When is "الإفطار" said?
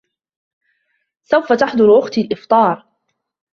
2.21-2.85